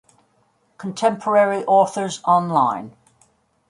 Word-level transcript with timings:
"Contemporary 0.79 1.63
Authors 1.67 2.21
Online". 2.25 2.95